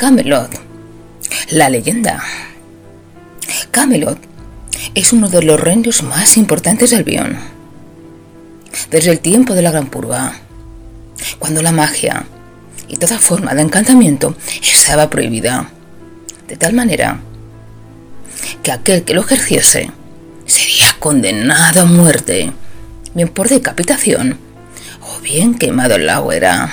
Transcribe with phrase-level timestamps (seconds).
[0.00, 0.50] Camelot,
[1.50, 2.24] la leyenda.
[3.70, 4.18] Camelot
[4.94, 7.36] es uno de los reinos más importantes del Bion.
[8.90, 10.40] Desde el tiempo de la Gran Purga,
[11.38, 12.24] cuando la magia
[12.88, 15.68] y toda forma de encantamiento estaba prohibida,
[16.48, 17.20] de tal manera
[18.62, 19.90] que aquel que lo ejerciese
[20.46, 22.54] sería condenado a muerte,
[23.14, 24.38] bien por decapitación
[25.02, 26.72] o bien quemado en la hoguera.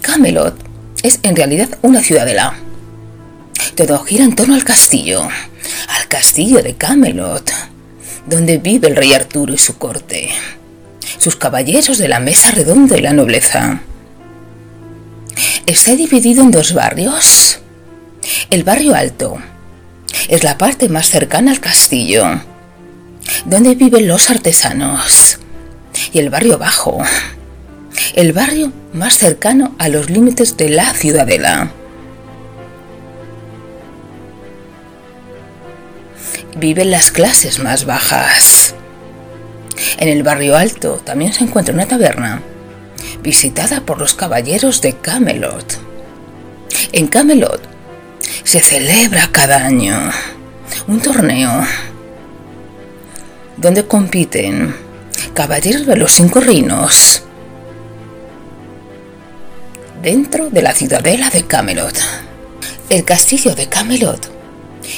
[0.00, 0.67] Camelot
[1.02, 2.54] es en realidad una ciudadela.
[3.74, 7.52] Todo gira en torno al castillo, al castillo de Camelot,
[8.26, 10.30] donde vive el rey Arturo y su corte,
[11.18, 13.80] sus caballeros de la mesa redonda y la nobleza.
[15.66, 17.60] Está dividido en dos barrios.
[18.50, 19.38] El barrio alto
[20.28, 22.42] es la parte más cercana al castillo,
[23.44, 25.38] donde viven los artesanos,
[26.12, 26.98] y el barrio bajo,
[28.18, 31.70] el barrio más cercano a los límites de la ciudadela.
[36.56, 38.74] Viven las clases más bajas.
[39.98, 42.42] En el barrio alto también se encuentra una taberna,
[43.22, 45.78] visitada por los caballeros de Camelot.
[46.90, 47.62] En Camelot
[48.42, 49.96] se celebra cada año
[50.88, 51.64] un torneo
[53.56, 54.74] donde compiten
[55.34, 57.22] caballeros de los cinco reinos
[60.02, 61.98] dentro de la ciudadela de Camelot.
[62.88, 64.30] El castillo de Camelot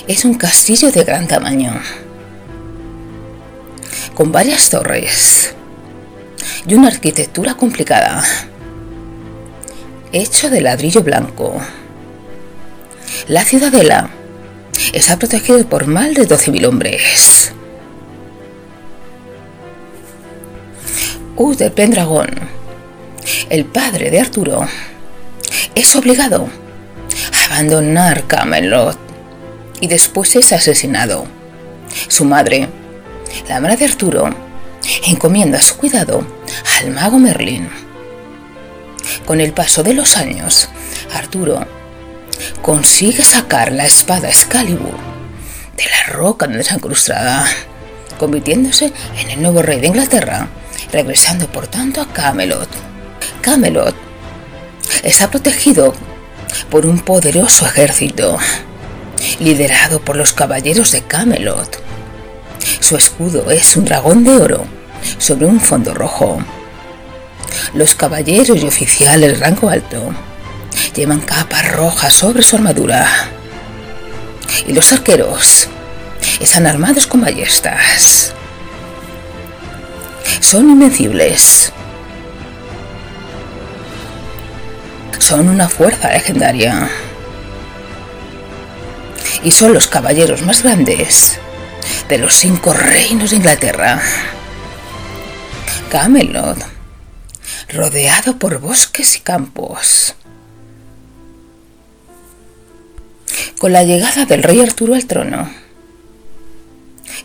[0.07, 1.81] es un castillo de gran tamaño,
[4.15, 5.55] con varias torres
[6.67, 8.23] y una arquitectura complicada,
[10.13, 11.61] hecho de ladrillo blanco.
[13.27, 14.11] La ciudadela
[14.93, 17.53] está protegida por más de 12.000 hombres.
[21.37, 22.29] Uther Pendragon,
[23.49, 24.69] el padre de Arturo,
[25.75, 26.49] es obligado
[27.33, 28.99] a abandonar Camelot
[29.81, 31.27] y después es asesinado.
[32.09, 32.69] Su madre,
[33.49, 34.35] la madre de Arturo,
[35.07, 36.25] encomienda su cuidado
[36.79, 37.69] al mago Merlín.
[39.27, 40.69] Con el paso de los años,
[41.15, 41.67] Arturo
[42.63, 44.97] consigue sacar la espada Excalibur
[45.77, 47.47] de la roca desencrustada,
[48.19, 50.49] convirtiéndose en el nuevo rey de Inglaterra,
[50.93, 52.69] regresando por tanto a Camelot.
[53.41, 54.10] Camelot
[55.03, 55.95] está protegido
[56.71, 58.39] por un poderoso ejército,
[59.39, 61.83] liderado por los caballeros de Camelot.
[62.81, 64.67] Su escudo es un dragón de oro
[65.19, 66.43] sobre un fondo rojo.
[67.75, 70.13] Los caballeros y oficiales de rango alto
[70.95, 73.07] llevan capas rojas sobre su armadura.
[74.67, 75.69] Y los arqueros
[76.41, 78.33] están armados con ballestas.
[80.41, 81.73] Son invencibles.
[85.31, 86.91] Son una fuerza legendaria.
[89.45, 91.39] Y son los caballeros más grandes
[92.09, 94.03] de los cinco reinos de Inglaterra.
[95.89, 96.59] Camelot,
[97.69, 100.17] rodeado por bosques y campos.
[103.61, 105.49] Con la llegada del rey Arturo al trono,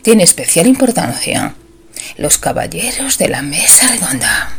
[0.04, 1.56] tiene especial importancia
[2.18, 4.55] los caballeros de la mesa redonda.